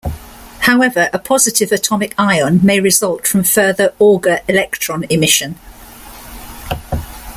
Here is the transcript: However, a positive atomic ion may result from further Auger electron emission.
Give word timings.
However, 0.61 1.11
a 1.13 1.19
positive 1.19 1.71
atomic 1.71 2.15
ion 2.17 2.59
may 2.63 2.79
result 2.79 3.27
from 3.27 3.43
further 3.43 3.93
Auger 3.99 4.39
electron 4.47 5.03
emission. 5.11 5.59